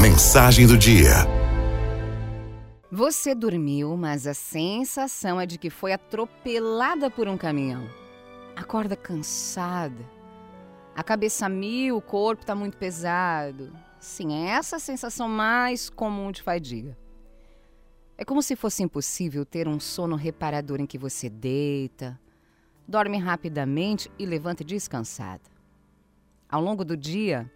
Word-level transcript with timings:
Mensagem 0.00 0.66
do 0.66 0.76
dia. 0.76 1.10
Você 2.90 3.34
dormiu, 3.34 3.96
mas 3.96 4.26
a 4.26 4.34
sensação 4.34 5.40
é 5.40 5.46
de 5.46 5.58
que 5.58 5.70
foi 5.70 5.92
atropelada 5.92 7.10
por 7.10 7.28
um 7.28 7.36
caminhão. 7.36 7.88
Acorda 8.56 8.96
cansada. 8.96 10.04
A 10.94 11.02
cabeça 11.02 11.48
mil, 11.48 11.96
o 11.96 12.02
corpo 12.02 12.42
está 12.42 12.54
muito 12.54 12.76
pesado. 12.76 13.72
Sim, 14.00 14.34
é 14.34 14.50
essa 14.50 14.76
a 14.76 14.80
sensação 14.80 15.28
mais 15.28 15.88
comum 15.88 16.32
de 16.32 16.42
fadiga. 16.42 16.96
É 18.18 18.24
como 18.24 18.42
se 18.42 18.56
fosse 18.56 18.82
impossível 18.82 19.44
ter 19.44 19.68
um 19.68 19.78
sono 19.78 20.16
reparador 20.16 20.80
em 20.80 20.86
que 20.86 20.98
você 20.98 21.30
deita, 21.30 22.18
dorme 22.86 23.18
rapidamente 23.18 24.10
e 24.18 24.26
levanta 24.26 24.64
descansada. 24.64 25.42
Ao 26.48 26.60
longo 26.60 26.84
do 26.84 26.96
dia, 26.96 27.50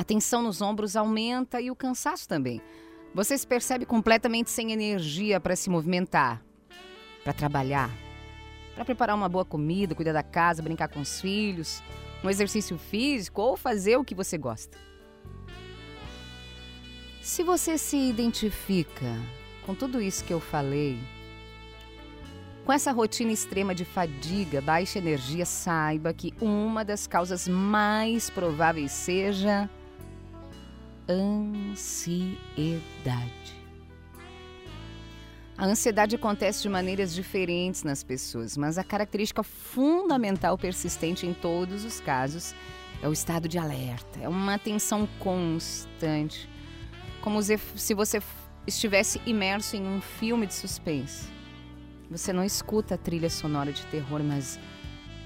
a 0.00 0.04
tensão 0.04 0.42
nos 0.42 0.62
ombros 0.62 0.96
aumenta 0.96 1.60
e 1.60 1.70
o 1.70 1.76
cansaço 1.76 2.26
também. 2.26 2.62
Você 3.14 3.36
se 3.36 3.46
percebe 3.46 3.84
completamente 3.84 4.50
sem 4.50 4.72
energia 4.72 5.38
para 5.38 5.54
se 5.54 5.68
movimentar, 5.68 6.42
para 7.22 7.34
trabalhar, 7.34 7.90
para 8.74 8.82
preparar 8.82 9.14
uma 9.14 9.28
boa 9.28 9.44
comida, 9.44 9.94
cuidar 9.94 10.14
da 10.14 10.22
casa, 10.22 10.62
brincar 10.62 10.88
com 10.88 11.00
os 11.02 11.20
filhos, 11.20 11.82
um 12.24 12.30
exercício 12.30 12.78
físico 12.78 13.42
ou 13.42 13.58
fazer 13.58 13.98
o 13.98 14.04
que 14.04 14.14
você 14.14 14.38
gosta. 14.38 14.78
Se 17.20 17.42
você 17.42 17.76
se 17.76 17.98
identifica 17.98 19.18
com 19.66 19.74
tudo 19.74 20.00
isso 20.00 20.24
que 20.24 20.32
eu 20.32 20.40
falei, 20.40 20.98
com 22.64 22.72
essa 22.72 22.90
rotina 22.90 23.32
extrema 23.32 23.74
de 23.74 23.84
fadiga, 23.84 24.62
baixa 24.62 24.98
energia, 24.98 25.44
saiba 25.44 26.14
que 26.14 26.32
uma 26.40 26.86
das 26.86 27.06
causas 27.06 27.46
mais 27.46 28.30
prováveis 28.30 28.92
seja 28.92 29.68
ansiedade. 31.08 32.40
A 35.56 35.66
ansiedade 35.66 36.16
acontece 36.16 36.62
de 36.62 36.68
maneiras 36.70 37.14
diferentes 37.14 37.82
nas 37.82 38.02
pessoas, 38.02 38.56
mas 38.56 38.78
a 38.78 38.84
característica 38.84 39.42
fundamental 39.42 40.56
persistente 40.56 41.26
em 41.26 41.34
todos 41.34 41.84
os 41.84 42.00
casos 42.00 42.54
é 43.02 43.08
o 43.08 43.12
estado 43.12 43.46
de 43.46 43.58
alerta, 43.58 44.20
é 44.20 44.28
uma 44.28 44.58
tensão 44.58 45.06
constante, 45.18 46.48
como 47.20 47.42
se 47.42 47.94
você 47.94 48.22
estivesse 48.66 49.20
imerso 49.26 49.76
em 49.76 49.86
um 49.86 50.00
filme 50.00 50.46
de 50.46 50.54
suspense. 50.54 51.28
Você 52.10 52.32
não 52.32 52.42
escuta 52.42 52.94
a 52.94 52.98
trilha 52.98 53.28
sonora 53.28 53.72
de 53.72 53.84
terror, 53.86 54.22
mas 54.22 54.58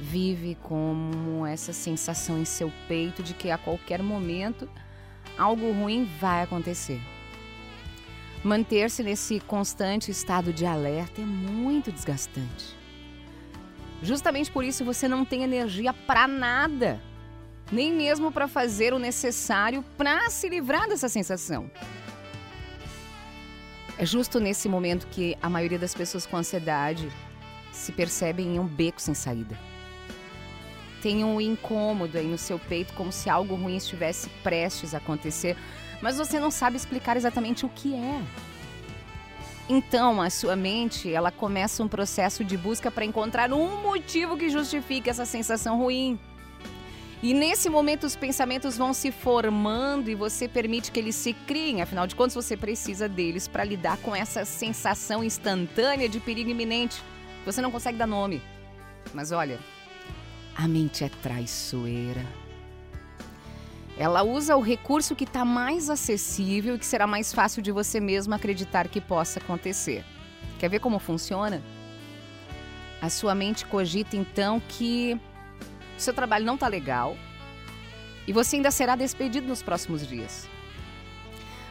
vive 0.00 0.56
como 0.62 1.46
essa 1.46 1.72
sensação 1.72 2.38
em 2.38 2.44
seu 2.44 2.72
peito 2.88 3.22
de 3.22 3.34
que 3.34 3.50
a 3.50 3.56
qualquer 3.56 4.02
momento 4.02 4.68
algo 5.38 5.72
ruim 5.72 6.08
vai 6.20 6.42
acontecer. 6.42 7.00
Manter-se 8.42 9.02
nesse 9.02 9.40
constante 9.40 10.10
estado 10.10 10.52
de 10.52 10.66
alerta 10.66 11.22
é 11.22 11.24
muito 11.24 11.90
desgastante. 11.90 12.76
Justamente 14.02 14.50
por 14.50 14.64
isso 14.64 14.84
você 14.84 15.08
não 15.08 15.24
tem 15.24 15.42
energia 15.42 15.92
para 15.92 16.28
nada, 16.28 17.00
nem 17.72 17.92
mesmo 17.92 18.30
para 18.30 18.46
fazer 18.46 18.92
o 18.92 18.98
necessário 18.98 19.82
para 19.96 20.28
se 20.28 20.48
livrar 20.48 20.88
dessa 20.88 21.08
sensação. 21.08 21.70
É 23.96 24.04
justo 24.04 24.40
nesse 24.40 24.68
momento 24.68 25.06
que 25.06 25.36
a 25.40 25.48
maioria 25.48 25.78
das 25.78 25.94
pessoas 25.94 26.26
com 26.26 26.36
ansiedade 26.36 27.08
se 27.72 27.92
percebem 27.92 28.56
em 28.56 28.58
um 28.58 28.66
beco 28.66 29.00
sem 29.00 29.14
saída 29.14 29.73
tem 31.04 31.22
um 31.22 31.38
incômodo 31.38 32.16
aí 32.16 32.26
no 32.26 32.38
seu 32.38 32.58
peito, 32.58 32.94
como 32.94 33.12
se 33.12 33.28
algo 33.28 33.54
ruim 33.56 33.76
estivesse 33.76 34.26
prestes 34.42 34.94
a 34.94 34.96
acontecer, 34.96 35.54
mas 36.00 36.16
você 36.16 36.40
não 36.40 36.50
sabe 36.50 36.78
explicar 36.78 37.14
exatamente 37.14 37.66
o 37.66 37.68
que 37.68 37.94
é. 37.94 38.22
Então, 39.68 40.22
a 40.22 40.30
sua 40.30 40.56
mente, 40.56 41.12
ela 41.12 41.30
começa 41.30 41.82
um 41.82 41.88
processo 41.88 42.42
de 42.42 42.56
busca 42.56 42.90
para 42.90 43.04
encontrar 43.04 43.52
um 43.52 43.82
motivo 43.82 44.34
que 44.34 44.48
justifique 44.48 45.10
essa 45.10 45.26
sensação 45.26 45.76
ruim. 45.76 46.18
E 47.22 47.34
nesse 47.34 47.68
momento 47.68 48.04
os 48.04 48.16
pensamentos 48.16 48.78
vão 48.78 48.94
se 48.94 49.12
formando 49.12 50.08
e 50.08 50.14
você 50.14 50.48
permite 50.48 50.90
que 50.90 50.98
eles 50.98 51.16
se 51.16 51.34
criem, 51.34 51.82
afinal 51.82 52.06
de 52.06 52.16
contas 52.16 52.34
você 52.34 52.56
precisa 52.56 53.10
deles 53.10 53.46
para 53.46 53.62
lidar 53.62 53.98
com 53.98 54.16
essa 54.16 54.46
sensação 54.46 55.22
instantânea 55.22 56.08
de 56.08 56.18
perigo 56.18 56.48
iminente. 56.48 57.02
Você 57.44 57.60
não 57.60 57.70
consegue 57.70 57.98
dar 57.98 58.06
nome. 58.06 58.40
Mas 59.12 59.32
olha, 59.32 59.58
a 60.56 60.68
mente 60.68 61.04
é 61.04 61.08
traiçoeira. 61.08 62.24
Ela 63.96 64.22
usa 64.22 64.56
o 64.56 64.60
recurso 64.60 65.14
que 65.14 65.24
está 65.24 65.44
mais 65.44 65.88
acessível 65.88 66.74
e 66.74 66.78
que 66.78 66.86
será 66.86 67.06
mais 67.06 67.32
fácil 67.32 67.62
de 67.62 67.70
você 67.70 68.00
mesmo 68.00 68.34
acreditar 68.34 68.88
que 68.88 69.00
possa 69.00 69.38
acontecer. 69.38 70.04
Quer 70.58 70.68
ver 70.68 70.80
como 70.80 70.98
funciona? 70.98 71.62
A 73.00 73.08
sua 73.08 73.34
mente 73.34 73.66
cogita 73.66 74.16
então 74.16 74.60
que 74.68 75.18
o 75.96 76.00
seu 76.00 76.12
trabalho 76.12 76.44
não 76.44 76.54
está 76.54 76.66
legal 76.66 77.16
e 78.26 78.32
você 78.32 78.56
ainda 78.56 78.70
será 78.70 78.96
despedido 78.96 79.46
nos 79.46 79.62
próximos 79.62 80.06
dias. 80.06 80.48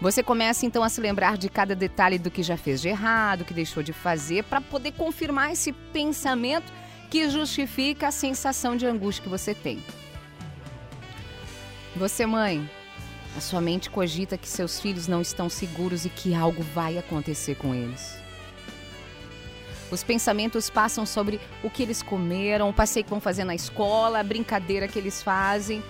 Você 0.00 0.22
começa 0.22 0.64
então 0.64 0.82
a 0.84 0.88
se 0.88 1.00
lembrar 1.00 1.36
de 1.36 1.48
cada 1.48 1.74
detalhe 1.74 2.18
do 2.18 2.30
que 2.30 2.42
já 2.42 2.56
fez 2.56 2.80
de 2.80 2.88
errado, 2.88 3.44
que 3.44 3.52
deixou 3.52 3.82
de 3.82 3.92
fazer, 3.92 4.44
para 4.44 4.60
poder 4.60 4.92
confirmar 4.92 5.52
esse 5.52 5.72
pensamento 5.72 6.72
que 7.10 7.28
justifica 7.30 8.08
a 8.08 8.12
sensação 8.12 8.76
de 8.76 8.86
angústia 8.86 9.22
que 9.22 9.28
você 9.28 9.54
tem. 9.54 9.82
Você, 11.96 12.26
mãe, 12.26 12.68
a 13.36 13.40
sua 13.40 13.60
mente 13.60 13.90
cogita 13.90 14.36
que 14.36 14.48
seus 14.48 14.80
filhos 14.80 15.08
não 15.08 15.20
estão 15.20 15.48
seguros 15.48 16.04
e 16.04 16.08
que 16.08 16.34
algo 16.34 16.62
vai 16.74 16.98
acontecer 16.98 17.54
com 17.56 17.74
eles. 17.74 18.16
Os 19.90 20.02
pensamentos 20.02 20.68
passam 20.68 21.06
sobre 21.06 21.40
o 21.62 21.70
que 21.70 21.82
eles 21.82 22.02
comeram, 22.02 22.68
o 22.68 22.74
passeio 22.74 23.04
que 23.04 23.10
vão 23.10 23.20
fazer 23.20 23.44
na 23.44 23.54
escola, 23.54 24.20
a 24.20 24.24
brincadeira 24.24 24.86
que 24.86 24.98
eles 24.98 25.22
fazem. 25.22 25.82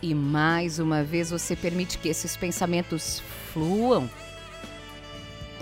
E 0.00 0.14
mais 0.14 0.78
uma 0.78 1.02
vez 1.02 1.30
você 1.30 1.56
permite 1.56 1.98
que 1.98 2.08
esses 2.08 2.36
pensamentos 2.36 3.20
fluam 3.52 4.08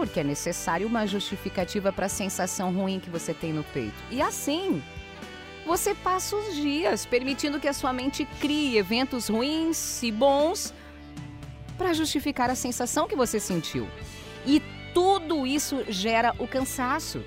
porque 0.01 0.21
é 0.21 0.25
necessário 0.25 0.87
uma 0.87 1.07
justificativa 1.07 1.93
para 1.93 2.07
a 2.07 2.09
sensação 2.09 2.73
ruim 2.73 2.99
que 2.99 3.11
você 3.11 3.35
tem 3.35 3.53
no 3.53 3.63
peito. 3.63 4.03
E 4.11 4.23
assim, 4.23 4.83
você 5.67 5.95
passa 5.95 6.35
os 6.37 6.57
dias 6.57 7.05
permitindo 7.05 7.61
que 7.61 7.69
a 7.69 7.73
sua 7.75 7.93
mente 7.93 8.25
crie 8.41 8.79
eventos 8.79 9.29
ruins 9.29 10.03
e 10.03 10.11
bons 10.11 10.73
para 11.77 11.93
justificar 11.93 12.49
a 12.49 12.55
sensação 12.55 13.07
que 13.07 13.15
você 13.15 13.39
sentiu. 13.39 13.87
E 14.47 14.63
tudo 14.95 15.47
isso 15.47 15.85
gera 15.87 16.35
o 16.39 16.49
cansaço, 16.49 17.23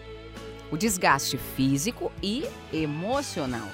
o 0.71 0.75
desgaste 0.75 1.37
físico 1.37 2.11
e 2.23 2.43
emocional. 2.73 3.69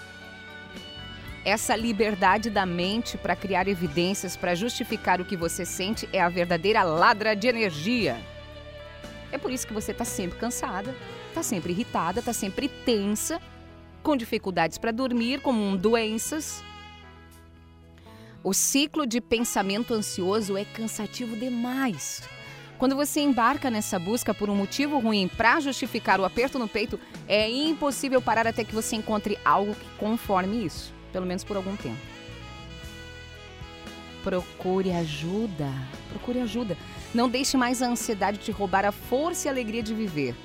Essa 1.45 1.73
liberdade 1.73 2.49
da 2.49 2.65
mente 2.65 3.17
para 3.17 3.33
criar 3.33 3.65
evidências 3.69 4.35
para 4.35 4.55
justificar 4.55 5.21
o 5.21 5.25
que 5.25 5.37
você 5.37 5.63
sente 5.63 6.09
é 6.11 6.19
a 6.19 6.27
verdadeira 6.27 6.83
ladra 6.83 7.33
de 7.33 7.47
energia. 7.47 8.17
É 9.31 9.37
por 9.37 9.51
isso 9.51 9.67
que 9.67 9.73
você 9.73 9.91
está 9.91 10.05
sempre 10.05 10.39
cansada, 10.39 10.95
está 11.27 11.43
sempre 11.43 11.71
irritada, 11.71 12.19
está 12.19 12.33
sempre 12.33 12.67
tensa, 12.67 13.41
com 14.01 14.15
dificuldades 14.15 14.77
para 14.77 14.91
dormir, 14.91 15.41
com 15.41 15.75
doenças. 15.75 16.63
O 18.43 18.53
ciclo 18.53 19.05
de 19.05 19.19
pensamento 19.19 19.93
ansioso 19.93 20.57
é 20.57 20.63
cansativo 20.63 21.35
demais. 21.35 22.21
Quando 22.77 22.95
você 22.95 23.19
embarca 23.19 23.69
nessa 23.69 23.99
busca 23.99 24.33
por 24.33 24.49
um 24.49 24.55
motivo 24.55 24.99
ruim 24.99 25.27
para 25.27 25.59
justificar 25.59 26.19
o 26.19 26.25
aperto 26.25 26.57
no 26.57 26.67
peito, 26.67 26.97
é 27.27 27.49
impossível 27.49 28.21
parar 28.21 28.47
até 28.47 28.63
que 28.63 28.73
você 28.73 28.95
encontre 28.95 29.37
algo 29.43 29.75
que 29.75 29.97
conforme 29.97 30.65
isso, 30.65 30.93
pelo 31.11 31.25
menos 31.25 31.43
por 31.43 31.57
algum 31.57 31.75
tempo. 31.75 32.18
Procure 34.23 34.91
ajuda. 34.91 35.69
Procure 36.09 36.39
ajuda. 36.41 36.77
Não 37.13 37.29
deixe 37.29 37.57
mais 37.57 37.81
a 37.81 37.87
ansiedade 37.87 38.37
te 38.37 38.51
roubar 38.51 38.85
a 38.85 38.91
força 38.91 39.47
e 39.47 39.49
a 39.49 39.51
alegria 39.51 39.81
de 39.81 39.93
viver. 39.93 40.35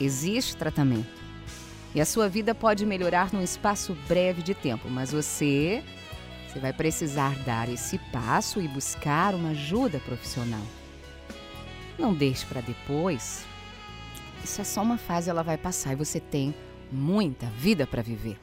Existe 0.00 0.56
tratamento. 0.56 1.20
E 1.94 2.00
a 2.00 2.04
sua 2.04 2.28
vida 2.28 2.54
pode 2.54 2.86
melhorar 2.86 3.32
num 3.32 3.42
espaço 3.42 3.96
breve 4.06 4.42
de 4.42 4.54
tempo, 4.54 4.88
mas 4.88 5.10
você, 5.10 5.82
você 6.48 6.60
vai 6.60 6.72
precisar 6.72 7.34
dar 7.44 7.68
esse 7.68 7.98
passo 8.12 8.60
e 8.60 8.68
buscar 8.68 9.34
uma 9.34 9.50
ajuda 9.50 9.98
profissional. 9.98 10.62
Não 11.98 12.14
deixe 12.14 12.46
para 12.46 12.60
depois. 12.60 13.44
Isso 14.44 14.60
é 14.60 14.64
só 14.64 14.82
uma 14.82 14.96
fase, 14.96 15.28
ela 15.28 15.42
vai 15.42 15.58
passar 15.58 15.92
e 15.92 15.96
você 15.96 16.20
tem 16.20 16.54
muita 16.90 17.46
vida 17.46 17.86
para 17.86 18.02
viver. 18.02 18.38